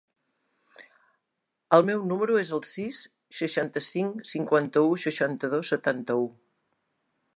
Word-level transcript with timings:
El 1.77 1.83
meu 1.89 2.01
número 2.11 2.39
es 2.41 2.53
el 2.57 2.63
sis, 2.69 3.01
seixanta-cinc, 3.41 4.25
cinquanta-u, 4.33 4.97
seixanta-dos, 5.07 5.75
setanta-u. 5.77 6.27